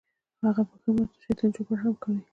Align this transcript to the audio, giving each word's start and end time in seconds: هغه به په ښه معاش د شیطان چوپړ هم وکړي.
هغه 0.43 0.61
به 0.63 0.65
په 0.69 0.75
ښه 0.81 0.89
معاش 0.95 1.09
د 1.17 1.21
شیطان 1.25 1.49
چوپړ 1.55 1.77
هم 1.81 1.91
وکړي. 1.93 2.19